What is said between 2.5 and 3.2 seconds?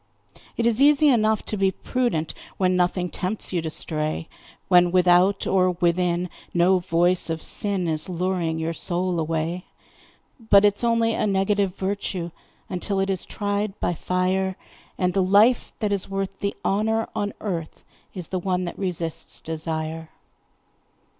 When nothing